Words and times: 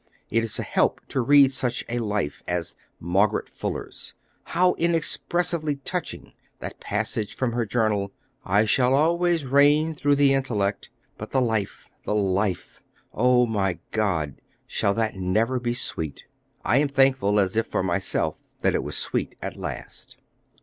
It 0.31 0.43
is 0.43 0.57
a 0.57 0.63
help 0.63 0.99
to 1.09 1.21
read 1.21 1.51
such 1.51 1.85
a 1.87 1.99
life 1.99 2.41
as 2.47 2.75
Margaret 2.99 3.47
Fuller's. 3.47 4.15
How 4.45 4.73
inexpressibly 4.79 5.75
touching 5.75 6.33
that 6.57 6.79
passage 6.79 7.35
from 7.35 7.51
her 7.51 7.67
journal, 7.67 8.11
'I 8.43 8.65
shall 8.65 8.95
always 8.95 9.45
reign 9.45 9.93
through 9.93 10.15
the 10.15 10.33
intellect, 10.33 10.89
but 11.19 11.29
the 11.29 11.39
life! 11.39 11.91
the 12.03 12.15
life! 12.15 12.81
O 13.13 13.45
my 13.45 13.77
God! 13.91 14.41
shall 14.65 14.95
that 14.95 15.17
never 15.17 15.59
be 15.59 15.75
sweet?' 15.75 16.23
I 16.65 16.77
am 16.79 16.87
thankful, 16.87 17.39
as 17.39 17.55
if 17.55 17.67
for 17.67 17.83
myself, 17.83 18.39
that 18.63 18.73
it 18.73 18.81
was 18.81 18.97
sweet 18.97 19.35
at 19.39 19.55
last." 19.55 20.17